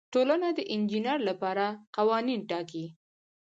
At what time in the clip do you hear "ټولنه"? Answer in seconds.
0.13-0.47